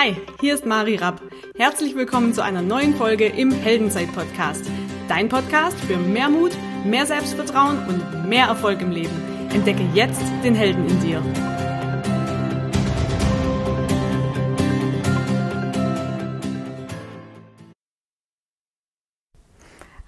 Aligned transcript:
Hi, 0.00 0.14
hier 0.40 0.54
ist 0.54 0.64
Mari 0.64 0.94
Rapp. 0.94 1.20
Herzlich 1.56 1.96
willkommen 1.96 2.32
zu 2.32 2.40
einer 2.40 2.62
neuen 2.62 2.94
Folge 2.94 3.26
im 3.26 3.50
Heldenzeit-Podcast. 3.50 4.70
Dein 5.08 5.28
Podcast 5.28 5.76
für 5.80 5.96
mehr 5.96 6.28
Mut, 6.28 6.52
mehr 6.84 7.04
Selbstvertrauen 7.04 7.78
und 7.88 8.28
mehr 8.28 8.46
Erfolg 8.46 8.80
im 8.80 8.92
Leben. 8.92 9.10
Entdecke 9.52 9.82
jetzt 9.94 10.22
den 10.44 10.54
Helden 10.54 10.86
in 10.86 11.00
dir. 11.00 11.20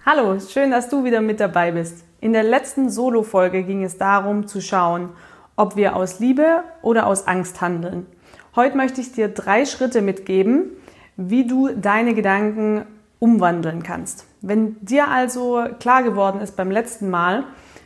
Hallo, 0.07 0.39
schön, 0.39 0.71
dass 0.71 0.89
du 0.89 1.03
wieder 1.03 1.21
mit 1.21 1.41
dabei 1.41 1.73
bist. 1.73 2.05
In 2.21 2.33
der 2.33 2.45
letzten 2.45 2.91
Solo-Folge 2.91 3.65
ging 3.65 3.83
es 3.83 3.99
darum 3.99 4.47
zu 4.47 4.61
schauen, 4.61 5.09
ob 5.57 5.75
wir 5.75 5.97
aus 5.97 6.21
Liebe 6.21 6.63
oder 6.81 7.09
aus 7.09 7.27
Angst 7.27 7.61
handeln. 7.61 8.07
Heute 8.57 8.77
möchte 8.77 9.01
ich 9.01 9.13
dir 9.13 9.29
drei 9.29 9.65
Schritte 9.65 10.03
mitgeben, 10.03 10.71
wie 11.17 11.47
du 11.47 11.69
deine 11.69 12.15
Gedanken 12.15 12.85
umwandeln 13.21 13.83
kannst. 13.85 14.25
Wenn 14.41 14.77
dir 14.85 15.09
also 15.09 15.65
klar 15.79 16.03
geworden 16.03 16.41
ist 16.41 16.57
beim 16.57 16.71
letzten 16.71 17.11
Mal, 17.11 17.45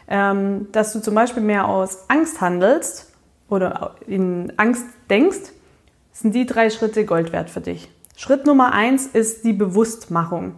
ähm, 0.08 0.68
dass 0.72 0.92
du 0.92 1.00
zum 1.00 1.14
Beispiel 1.14 1.42
mehr 1.42 1.68
aus 1.68 2.08
Angst 2.08 2.40
handelst 2.40 3.12
oder 3.50 3.96
in 4.06 4.52
Angst 4.56 4.86
denkst, 5.10 5.52
sind 6.12 6.34
die 6.34 6.46
drei 6.46 6.70
Schritte 6.70 7.04
Gold 7.04 7.32
wert 7.32 7.50
für 7.50 7.60
dich. 7.60 7.90
Schritt 8.16 8.46
Nummer 8.46 8.72
eins 8.72 9.06
ist 9.06 9.44
die 9.44 9.52
Bewusstmachung. 9.52 10.54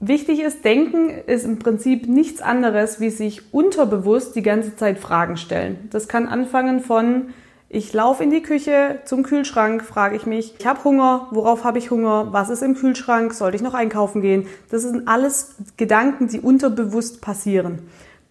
Wichtig 0.00 0.40
ist, 0.40 0.64
Denken 0.64 1.10
ist 1.10 1.44
im 1.44 1.58
Prinzip 1.58 2.08
nichts 2.08 2.42
anderes, 2.42 3.00
wie 3.00 3.10
sich 3.10 3.54
unterbewusst 3.54 4.34
die 4.34 4.42
ganze 4.42 4.76
Zeit 4.76 4.98
Fragen 4.98 5.36
stellen. 5.36 5.88
Das 5.90 6.08
kann 6.08 6.26
anfangen 6.26 6.80
von, 6.80 7.28
ich 7.72 7.92
laufe 7.92 8.24
in 8.24 8.30
die 8.30 8.42
Küche 8.42 8.98
zum 9.04 9.22
Kühlschrank, 9.22 9.84
frage 9.84 10.16
ich 10.16 10.26
mich, 10.26 10.56
ich 10.58 10.66
habe 10.66 10.82
Hunger, 10.82 11.28
worauf 11.30 11.62
habe 11.62 11.78
ich 11.78 11.92
Hunger, 11.92 12.32
was 12.32 12.50
ist 12.50 12.62
im 12.62 12.74
Kühlschrank, 12.74 13.32
sollte 13.32 13.56
ich 13.56 13.62
noch 13.62 13.74
einkaufen 13.74 14.22
gehen? 14.22 14.48
Das 14.70 14.82
sind 14.82 15.06
alles 15.06 15.54
Gedanken, 15.76 16.26
die 16.26 16.40
unterbewusst 16.40 17.20
passieren. 17.20 17.78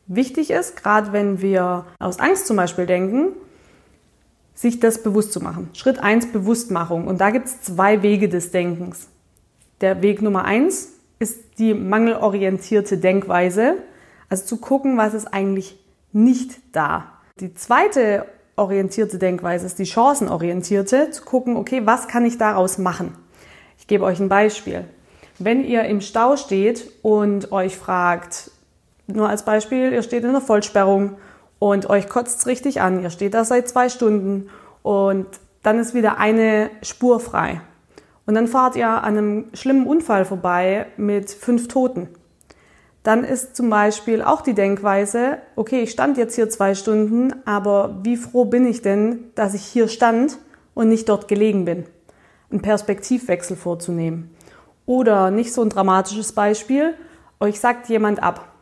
Wichtig 0.07 0.51
ist, 0.51 0.75
gerade 0.75 1.13
wenn 1.13 1.41
wir 1.41 1.85
aus 1.99 2.19
Angst 2.19 2.47
zum 2.47 2.57
Beispiel 2.57 2.85
denken, 2.85 3.29
sich 4.55 4.81
das 4.81 5.03
bewusst 5.03 5.31
zu 5.31 5.39
machen. 5.39 5.69
Schritt 5.71 5.99
eins 5.99 6.29
Bewusstmachung. 6.29 7.07
Und 7.07 7.21
da 7.21 7.29
gibt 7.29 7.47
es 7.47 7.61
zwei 7.61 8.01
Wege 8.01 8.27
des 8.27 8.51
Denkens. 8.51 9.07
Der 9.79 10.01
Weg 10.01 10.21
Nummer 10.21 10.43
eins 10.43 10.89
ist 11.17 11.59
die 11.59 11.73
mangelorientierte 11.73 12.97
Denkweise, 12.97 13.75
also 14.27 14.43
zu 14.43 14.57
gucken, 14.57 14.97
was 14.97 15.13
ist 15.13 15.33
eigentlich 15.33 15.79
nicht 16.11 16.59
da. 16.73 17.05
Die 17.39 17.53
zweite 17.53 18.25
orientierte 18.59 19.17
Denkweise 19.17 19.65
ist 19.65 19.79
die 19.79 19.85
chancenorientierte, 19.85 21.09
zu 21.11 21.23
gucken, 21.23 21.57
okay, 21.57 21.81
was 21.85 22.07
kann 22.07 22.25
ich 22.25 22.37
daraus 22.37 22.77
machen? 22.77 23.15
Ich 23.77 23.87
gebe 23.87 24.03
euch 24.03 24.19
ein 24.19 24.29
Beispiel. 24.29 24.85
Wenn 25.39 25.63
ihr 25.63 25.85
im 25.85 26.01
Stau 26.01 26.35
steht 26.35 26.91
und 27.01 27.51
euch 27.51 27.77
fragt, 27.77 28.51
nur 29.07 29.29
als 29.29 29.43
Beispiel, 29.43 29.91
ihr 29.91 30.03
steht 30.03 30.23
in 30.23 30.33
der 30.33 30.41
Vollsperrung 30.41 31.17
und 31.57 31.89
euch 31.89 32.09
kotzt 32.09 32.39
es 32.39 32.47
richtig 32.47 32.81
an, 32.81 33.01
ihr 33.01 33.09
steht 33.09 33.33
da 33.33 33.43
seit 33.43 33.67
zwei 33.67 33.89
Stunden 33.89 34.49
und 34.83 35.25
dann 35.63 35.79
ist 35.79 35.93
wieder 35.93 36.17
eine 36.17 36.69
Spur 36.83 37.19
frei. 37.19 37.61
Und 38.25 38.35
dann 38.35 38.47
fahrt 38.47 38.75
ihr 38.75 38.89
an 38.89 39.17
einem 39.17 39.45
schlimmen 39.53 39.87
Unfall 39.87 40.25
vorbei 40.25 40.85
mit 40.97 41.31
fünf 41.31 41.67
Toten 41.67 42.09
dann 43.09 43.23
ist 43.23 43.55
zum 43.55 43.71
Beispiel 43.71 44.21
auch 44.21 44.41
die 44.41 44.53
Denkweise, 44.53 45.39
okay, 45.55 45.81
ich 45.81 45.89
stand 45.89 46.19
jetzt 46.19 46.35
hier 46.35 46.47
zwei 46.47 46.75
Stunden, 46.75 47.33
aber 47.43 47.97
wie 48.03 48.15
froh 48.15 48.45
bin 48.45 48.67
ich 48.67 48.83
denn, 48.83 49.31
dass 49.33 49.55
ich 49.55 49.63
hier 49.63 49.87
stand 49.87 50.37
und 50.75 50.89
nicht 50.89 51.09
dort 51.09 51.27
gelegen 51.27 51.65
bin? 51.65 51.85
Einen 52.51 52.61
Perspektivwechsel 52.61 53.57
vorzunehmen. 53.57 54.29
Oder 54.85 55.31
nicht 55.31 55.53
so 55.53 55.63
ein 55.63 55.69
dramatisches 55.69 56.33
Beispiel, 56.33 56.93
euch 57.39 57.59
sagt 57.59 57.89
jemand 57.89 58.21
ab. 58.21 58.53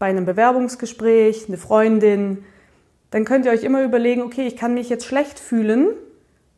Bei 0.00 0.06
einem 0.06 0.24
Bewerbungsgespräch, 0.24 1.44
eine 1.46 1.56
Freundin, 1.56 2.44
dann 3.12 3.24
könnt 3.24 3.46
ihr 3.46 3.52
euch 3.52 3.62
immer 3.62 3.84
überlegen, 3.84 4.22
okay, 4.22 4.48
ich 4.48 4.56
kann 4.56 4.74
mich 4.74 4.88
jetzt 4.88 5.06
schlecht 5.06 5.38
fühlen, 5.38 5.90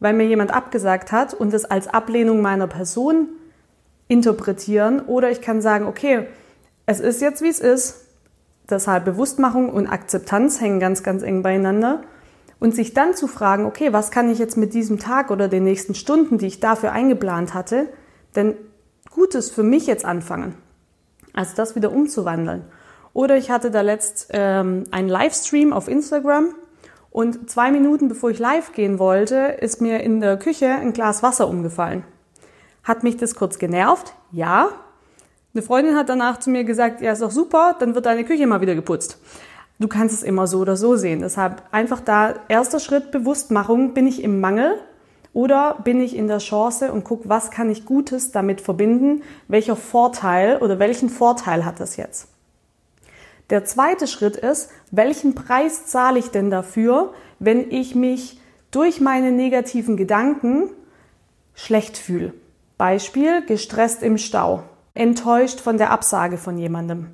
weil 0.00 0.14
mir 0.14 0.26
jemand 0.26 0.50
abgesagt 0.50 1.12
hat 1.12 1.34
und 1.34 1.52
das 1.52 1.66
als 1.66 1.88
Ablehnung 1.88 2.40
meiner 2.40 2.68
Person 2.68 3.28
interpretieren. 4.08 5.00
Oder 5.00 5.30
ich 5.30 5.42
kann 5.42 5.60
sagen, 5.60 5.84
okay, 5.84 6.26
es 6.86 7.00
ist 7.00 7.20
jetzt, 7.20 7.42
wie 7.42 7.48
es 7.48 7.60
ist. 7.60 8.06
Deshalb 8.68 9.04
Bewusstmachung 9.04 9.70
und 9.70 9.86
Akzeptanz 9.86 10.60
hängen 10.60 10.80
ganz, 10.80 11.02
ganz 11.02 11.22
eng 11.22 11.42
beieinander. 11.42 12.02
Und 12.60 12.74
sich 12.74 12.94
dann 12.94 13.14
zu 13.14 13.26
fragen, 13.26 13.66
okay, 13.66 13.92
was 13.92 14.10
kann 14.10 14.30
ich 14.30 14.38
jetzt 14.38 14.56
mit 14.56 14.72
diesem 14.72 14.98
Tag 14.98 15.30
oder 15.30 15.48
den 15.48 15.64
nächsten 15.64 15.94
Stunden, 15.94 16.38
die 16.38 16.46
ich 16.46 16.60
dafür 16.60 16.92
eingeplant 16.92 17.52
hatte, 17.52 17.88
denn 18.36 18.54
Gutes 19.10 19.50
für 19.50 19.62
mich 19.62 19.86
jetzt 19.86 20.04
anfangen? 20.04 20.54
Also 21.34 21.54
das 21.56 21.76
wieder 21.76 21.92
umzuwandeln. 21.92 22.64
Oder 23.12 23.36
ich 23.36 23.50
hatte 23.50 23.70
da 23.70 23.80
letzt 23.80 24.28
ähm, 24.30 24.84
einen 24.90 25.08
Livestream 25.08 25.72
auf 25.72 25.88
Instagram 25.88 26.54
und 27.10 27.48
zwei 27.48 27.70
Minuten 27.70 28.08
bevor 28.08 28.30
ich 28.30 28.38
live 28.38 28.72
gehen 28.72 28.98
wollte, 28.98 29.36
ist 29.60 29.80
mir 29.80 30.00
in 30.00 30.20
der 30.20 30.36
Küche 30.36 30.68
ein 30.68 30.92
Glas 30.92 31.22
Wasser 31.22 31.48
umgefallen. 31.48 32.04
Hat 32.82 33.02
mich 33.04 33.16
das 33.16 33.34
kurz 33.34 33.58
genervt? 33.58 34.14
Ja, 34.32 34.70
eine 35.54 35.62
Freundin 35.62 35.94
hat 35.94 36.08
danach 36.08 36.40
zu 36.40 36.50
mir 36.50 36.64
gesagt, 36.64 37.00
ja, 37.00 37.12
ist 37.12 37.22
doch 37.22 37.30
super, 37.30 37.76
dann 37.78 37.94
wird 37.94 38.06
deine 38.06 38.24
Küche 38.24 38.46
mal 38.46 38.60
wieder 38.60 38.74
geputzt. 38.74 39.18
Du 39.78 39.86
kannst 39.86 40.14
es 40.14 40.22
immer 40.24 40.48
so 40.48 40.58
oder 40.58 40.76
so 40.76 40.96
sehen. 40.96 41.20
Deshalb 41.20 41.62
einfach 41.70 42.00
da, 42.00 42.34
erster 42.48 42.80
Schritt, 42.80 43.12
Bewusstmachung, 43.12 43.94
bin 43.94 44.06
ich 44.06 44.22
im 44.22 44.40
Mangel 44.40 44.80
oder 45.32 45.78
bin 45.84 46.00
ich 46.00 46.16
in 46.16 46.26
der 46.26 46.38
Chance 46.38 46.92
und 46.92 47.04
guck, 47.04 47.28
was 47.28 47.52
kann 47.52 47.70
ich 47.70 47.84
Gutes 47.84 48.32
damit 48.32 48.60
verbinden? 48.60 49.22
Welcher 49.46 49.76
Vorteil 49.76 50.58
oder 50.58 50.80
welchen 50.80 51.08
Vorteil 51.08 51.64
hat 51.64 51.78
das 51.78 51.96
jetzt? 51.96 52.28
Der 53.50 53.64
zweite 53.64 54.08
Schritt 54.08 54.36
ist, 54.36 54.70
welchen 54.90 55.36
Preis 55.36 55.86
zahle 55.86 56.18
ich 56.18 56.30
denn 56.30 56.50
dafür, 56.50 57.14
wenn 57.38 57.70
ich 57.70 57.94
mich 57.94 58.40
durch 58.72 59.00
meine 59.00 59.30
negativen 59.30 59.96
Gedanken 59.96 60.70
schlecht 61.54 61.96
fühle? 61.96 62.32
Beispiel, 62.76 63.44
gestresst 63.46 64.02
im 64.02 64.18
Stau 64.18 64.64
enttäuscht 64.94 65.60
von 65.60 65.76
der 65.76 65.90
Absage 65.90 66.38
von 66.38 66.56
jemandem. 66.56 67.08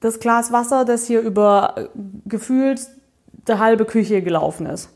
Das 0.00 0.18
Glas 0.18 0.52
Wasser, 0.52 0.84
das 0.84 1.06
hier 1.06 1.20
über 1.20 1.74
äh, 1.76 1.88
gefühlt 2.26 2.80
der 3.46 3.58
halbe 3.58 3.84
Küche 3.84 4.22
gelaufen 4.22 4.66
ist. 4.66 4.90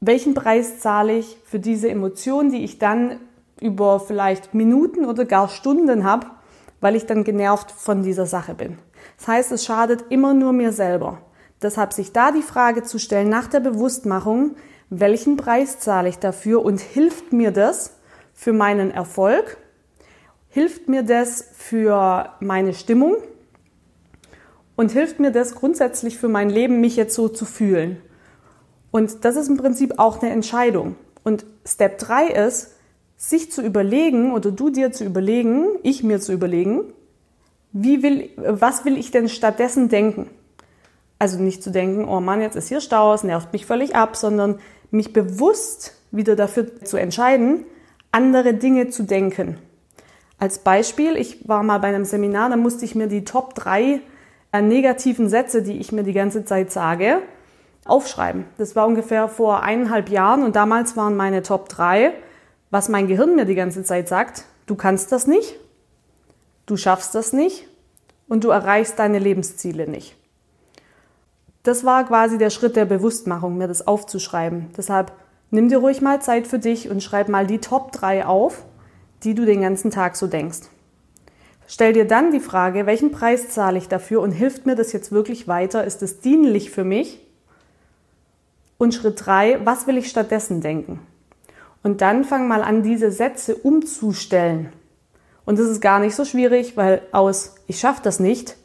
Welchen 0.00 0.34
Preis 0.34 0.80
zahle 0.80 1.18
ich 1.18 1.36
für 1.44 1.58
diese 1.58 1.88
Emotion, 1.88 2.50
die 2.50 2.64
ich 2.64 2.78
dann 2.78 3.18
über 3.60 4.00
vielleicht 4.00 4.54
Minuten 4.54 5.04
oder 5.04 5.24
gar 5.24 5.48
Stunden 5.48 6.04
habe, 6.04 6.26
weil 6.80 6.96
ich 6.96 7.06
dann 7.06 7.24
genervt 7.24 7.70
von 7.70 8.02
dieser 8.02 8.26
Sache 8.26 8.54
bin? 8.54 8.78
Das 9.18 9.28
heißt, 9.28 9.52
es 9.52 9.64
schadet 9.64 10.04
immer 10.10 10.34
nur 10.34 10.52
mir 10.52 10.72
selber. 10.72 11.18
Deshalb 11.60 11.92
sich 11.92 12.12
da 12.12 12.30
die 12.30 12.42
Frage 12.42 12.84
zu 12.84 12.98
stellen 12.98 13.28
nach 13.28 13.48
der 13.48 13.60
Bewusstmachung, 13.60 14.54
welchen 14.90 15.36
Preis 15.36 15.80
zahle 15.80 16.08
ich 16.08 16.18
dafür 16.18 16.64
und 16.64 16.80
hilft 16.80 17.32
mir 17.32 17.50
das 17.50 17.98
für 18.32 18.52
meinen 18.52 18.90
Erfolg 18.92 19.58
hilft 20.50 20.88
mir 20.88 21.02
das 21.02 21.44
für 21.56 22.34
meine 22.40 22.74
Stimmung 22.74 23.16
und 24.76 24.92
hilft 24.92 25.20
mir 25.20 25.30
das 25.30 25.54
grundsätzlich 25.54 26.18
für 26.18 26.28
mein 26.28 26.50
Leben, 26.50 26.80
mich 26.80 26.96
jetzt 26.96 27.14
so 27.14 27.28
zu 27.28 27.44
fühlen. 27.44 28.00
Und 28.90 29.24
das 29.24 29.36
ist 29.36 29.48
im 29.48 29.56
Prinzip 29.56 29.94
auch 29.98 30.22
eine 30.22 30.32
Entscheidung. 30.32 30.96
Und 31.24 31.44
Step 31.66 31.98
3 31.98 32.28
ist, 32.28 32.74
sich 33.16 33.50
zu 33.50 33.62
überlegen 33.62 34.32
oder 34.32 34.50
du 34.52 34.70
dir 34.70 34.92
zu 34.92 35.04
überlegen, 35.04 35.66
ich 35.82 36.02
mir 36.02 36.20
zu 36.20 36.32
überlegen, 36.32 36.84
wie 37.72 38.02
will, 38.02 38.30
was 38.36 38.84
will 38.84 38.96
ich 38.96 39.10
denn 39.10 39.28
stattdessen 39.28 39.88
denken? 39.88 40.30
Also 41.18 41.38
nicht 41.40 41.62
zu 41.62 41.70
denken, 41.70 42.04
oh 42.04 42.20
Mann, 42.20 42.40
jetzt 42.40 42.54
ist 42.54 42.68
hier 42.68 42.80
Stau, 42.80 43.12
es 43.12 43.24
nervt 43.24 43.52
mich 43.52 43.66
völlig 43.66 43.96
ab, 43.96 44.16
sondern 44.16 44.60
mich 44.90 45.12
bewusst 45.12 45.94
wieder 46.12 46.36
dafür 46.36 46.82
zu 46.84 46.96
entscheiden, 46.96 47.64
andere 48.12 48.54
Dinge 48.54 48.88
zu 48.88 49.02
denken. 49.02 49.58
Als 50.38 50.58
Beispiel, 50.60 51.16
ich 51.16 51.48
war 51.48 51.62
mal 51.62 51.78
bei 51.78 51.88
einem 51.88 52.04
Seminar, 52.04 52.48
da 52.50 52.56
musste 52.56 52.84
ich 52.84 52.94
mir 52.94 53.08
die 53.08 53.24
Top 53.24 53.54
3 53.54 54.00
äh, 54.52 54.62
negativen 54.62 55.28
Sätze, 55.28 55.62
die 55.62 55.78
ich 55.78 55.90
mir 55.90 56.04
die 56.04 56.12
ganze 56.12 56.44
Zeit 56.44 56.70
sage, 56.70 57.22
aufschreiben. 57.84 58.44
Das 58.56 58.76
war 58.76 58.86
ungefähr 58.86 59.28
vor 59.28 59.62
eineinhalb 59.62 60.08
Jahren 60.08 60.44
und 60.44 60.54
damals 60.54 60.96
waren 60.96 61.16
meine 61.16 61.42
Top 61.42 61.68
3, 61.68 62.12
was 62.70 62.88
mein 62.88 63.08
Gehirn 63.08 63.34
mir 63.34 63.46
die 63.46 63.54
ganze 63.56 63.82
Zeit 63.82 64.08
sagt, 64.08 64.44
du 64.66 64.76
kannst 64.76 65.10
das 65.10 65.26
nicht, 65.26 65.56
du 66.66 66.76
schaffst 66.76 67.14
das 67.14 67.32
nicht 67.32 67.66
und 68.28 68.44
du 68.44 68.50
erreichst 68.50 68.98
deine 68.98 69.18
Lebensziele 69.18 69.88
nicht. 69.88 70.14
Das 71.64 71.84
war 71.84 72.04
quasi 72.04 72.38
der 72.38 72.50
Schritt 72.50 72.76
der 72.76 72.84
Bewusstmachung, 72.84 73.58
mir 73.58 73.68
das 73.68 73.86
aufzuschreiben. 73.86 74.70
Deshalb 74.76 75.12
nimm 75.50 75.68
dir 75.68 75.78
ruhig 75.78 76.00
mal 76.00 76.22
Zeit 76.22 76.46
für 76.46 76.58
dich 76.58 76.88
und 76.88 77.02
schreib 77.02 77.28
mal 77.28 77.46
die 77.46 77.58
Top 77.58 77.90
3 77.92 78.26
auf 78.26 78.64
die 79.24 79.34
du 79.34 79.44
den 79.44 79.62
ganzen 79.62 79.90
Tag 79.90 80.16
so 80.16 80.26
denkst. 80.26 80.68
Stell 81.66 81.92
dir 81.92 82.06
dann 82.06 82.32
die 82.32 82.40
Frage, 82.40 82.86
welchen 82.86 83.12
Preis 83.12 83.50
zahle 83.50 83.76
ich 83.76 83.88
dafür 83.88 84.22
und 84.22 84.32
hilft 84.32 84.64
mir 84.64 84.74
das 84.74 84.92
jetzt 84.92 85.12
wirklich 85.12 85.48
weiter? 85.48 85.84
Ist 85.84 86.02
es 86.02 86.20
dienlich 86.20 86.70
für 86.70 86.84
mich? 86.84 87.20
Und 88.78 88.94
Schritt 88.94 89.26
drei, 89.26 89.60
was 89.64 89.86
will 89.86 89.98
ich 89.98 90.08
stattdessen 90.08 90.62
denken? 90.62 91.00
Und 91.82 92.00
dann 92.00 92.24
fang 92.24 92.48
mal 92.48 92.62
an, 92.62 92.82
diese 92.82 93.10
Sätze 93.10 93.54
umzustellen. 93.54 94.72
Und 95.44 95.58
das 95.58 95.68
ist 95.68 95.80
gar 95.80 95.98
nicht 95.98 96.14
so 96.14 96.24
schwierig, 96.24 96.76
weil 96.76 97.02
aus 97.12 97.56
ich 97.66 97.78
schaffe 97.80 98.00
das 98.02 98.18
nicht, 98.18 98.56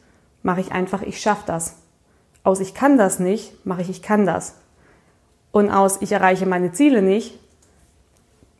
mache 0.42 0.60
ich 0.60 0.72
einfach 0.72 1.02
ich 1.02 1.20
schaffe 1.20 1.44
das. 1.46 1.76
Aus 2.42 2.60
ich 2.60 2.74
kann 2.74 2.96
das 2.96 3.18
nicht, 3.18 3.66
mache 3.66 3.82
ich 3.82 3.90
ich 3.90 4.02
kann 4.02 4.26
das. 4.26 4.54
Und 5.50 5.70
aus 5.70 5.98
ich 6.00 6.12
erreiche 6.12 6.46
meine 6.46 6.72
Ziele 6.72 7.02
nicht, 7.02 7.38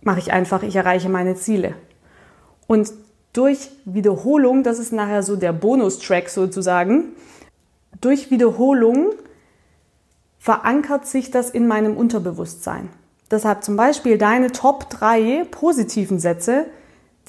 mache 0.05 0.19
ich 0.21 0.33
einfach 0.33 0.63
ich 0.63 0.77
erreiche 0.77 1.09
meine 1.09 1.35
Ziele. 1.35 1.75
Und 2.67 2.93
durch 3.33 3.71
Wiederholung, 3.85 4.63
das 4.63 4.79
ist 4.79 4.93
nachher 4.93 5.23
so 5.23 5.37
der 5.37 5.53
Bonustrack 5.53 6.29
sozusagen, 6.29 7.13
durch 8.01 8.31
Wiederholung 8.31 9.13
verankert 10.39 11.07
sich 11.07 11.31
das 11.31 11.51
in 11.51 11.67
meinem 11.67 11.97
Unterbewusstsein. 11.97 12.91
Deshalb 13.31 13.65
zum 13.65 13.77
Beispiel 13.77 14.19
deine 14.19 14.53
Top 14.53 14.91
3 14.91 15.47
positiven 15.51 16.19
Sätze, 16.19 16.67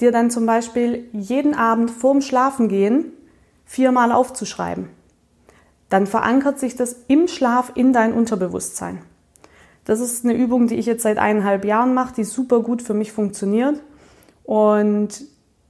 dir 0.00 0.12
dann 0.12 0.30
zum 0.30 0.46
Beispiel 0.46 1.08
jeden 1.12 1.54
Abend 1.54 1.90
vorm 1.90 2.20
Schlafengehen 2.20 3.12
viermal 3.64 4.12
aufzuschreiben. 4.12 4.90
Dann 5.88 6.06
verankert 6.06 6.58
sich 6.58 6.76
das 6.76 6.96
im 7.08 7.28
Schlaf 7.28 7.72
in 7.74 7.92
dein 7.92 8.12
Unterbewusstsein. 8.12 9.00
Das 9.86 10.00
ist 10.00 10.24
eine 10.24 10.34
Übung, 10.34 10.66
die 10.66 10.74
ich 10.74 10.84
jetzt 10.84 11.04
seit 11.04 11.16
eineinhalb 11.16 11.64
Jahren 11.64 11.94
mache, 11.94 12.12
die 12.14 12.24
super 12.24 12.60
gut 12.60 12.82
für 12.82 12.92
mich 12.92 13.12
funktioniert. 13.12 13.80
Und 14.42 15.24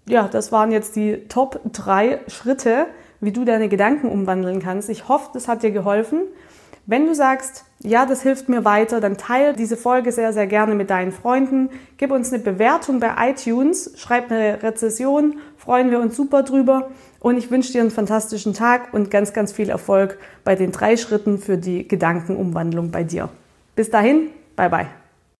ja, 0.08 0.26
das 0.26 0.50
waren 0.50 0.72
jetzt 0.72 0.96
die 0.96 1.28
Top 1.28 1.60
3 1.72 2.20
Schritte, 2.26 2.86
wie 3.20 3.30
du 3.30 3.44
deine 3.44 3.68
Gedanken 3.68 4.08
umwandeln 4.08 4.60
kannst. 4.60 4.88
Ich 4.88 5.08
hoffe, 5.08 5.30
das 5.34 5.48
hat 5.48 5.62
dir 5.62 5.70
geholfen. 5.70 6.22
Wenn 6.86 7.06
du 7.06 7.14
sagst, 7.14 7.64
ja, 7.80 8.06
das 8.06 8.22
hilft 8.22 8.48
mir 8.48 8.64
weiter, 8.64 9.00
dann 9.00 9.18
teile 9.18 9.52
diese 9.52 9.76
Folge 9.76 10.12
sehr, 10.12 10.32
sehr 10.32 10.46
gerne 10.46 10.74
mit 10.74 10.88
deinen 10.88 11.12
Freunden. 11.12 11.68
Gib 11.98 12.10
uns 12.10 12.32
eine 12.32 12.42
Bewertung 12.42 13.00
bei 13.00 13.12
iTunes, 13.30 13.92
schreib 13.96 14.30
eine 14.30 14.62
Rezession, 14.62 15.40
freuen 15.58 15.90
wir 15.90 16.00
uns 16.00 16.16
super 16.16 16.42
drüber. 16.42 16.90
Und 17.20 17.36
ich 17.36 17.50
wünsche 17.50 17.72
dir 17.72 17.82
einen 17.82 17.90
fantastischen 17.90 18.54
Tag 18.54 18.94
und 18.94 19.10
ganz, 19.10 19.34
ganz 19.34 19.52
viel 19.52 19.68
Erfolg 19.68 20.18
bei 20.42 20.54
den 20.54 20.72
drei 20.72 20.96
Schritten 20.96 21.38
für 21.38 21.58
die 21.58 21.86
Gedankenumwandlung 21.86 22.92
bei 22.92 23.04
dir. 23.04 23.28
Bis 23.76 23.90
dahin, 23.90 24.32
bye 24.56 24.68
bye. 24.68 25.05